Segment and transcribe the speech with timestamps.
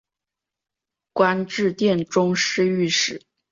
[1.13, 3.21] 官至殿中侍御史。